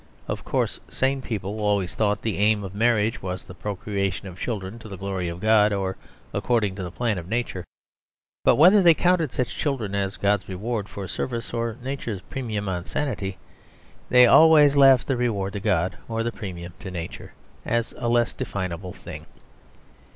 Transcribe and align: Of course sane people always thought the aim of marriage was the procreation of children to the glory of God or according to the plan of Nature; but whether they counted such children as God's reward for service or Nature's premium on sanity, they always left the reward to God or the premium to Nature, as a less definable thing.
Of 0.27 0.43
course 0.43 0.79
sane 0.89 1.21
people 1.21 1.59
always 1.59 1.93
thought 1.93 2.23
the 2.23 2.39
aim 2.39 2.63
of 2.63 2.73
marriage 2.73 3.21
was 3.21 3.43
the 3.43 3.53
procreation 3.53 4.27
of 4.27 4.39
children 4.39 4.79
to 4.79 4.89
the 4.89 4.97
glory 4.97 5.29
of 5.29 5.39
God 5.39 5.71
or 5.71 5.95
according 6.33 6.73
to 6.77 6.83
the 6.83 6.89
plan 6.89 7.19
of 7.19 7.27
Nature; 7.29 7.63
but 8.43 8.55
whether 8.55 8.81
they 8.81 8.95
counted 8.95 9.31
such 9.31 9.55
children 9.55 9.93
as 9.93 10.17
God's 10.17 10.49
reward 10.49 10.89
for 10.89 11.07
service 11.07 11.53
or 11.53 11.77
Nature's 11.83 12.21
premium 12.31 12.67
on 12.67 12.83
sanity, 12.85 13.37
they 14.09 14.25
always 14.25 14.75
left 14.75 15.05
the 15.05 15.15
reward 15.15 15.53
to 15.53 15.59
God 15.59 15.99
or 16.09 16.23
the 16.23 16.31
premium 16.31 16.73
to 16.79 16.89
Nature, 16.89 17.33
as 17.63 17.93
a 17.99 18.09
less 18.09 18.33
definable 18.33 18.93
thing. 18.93 19.27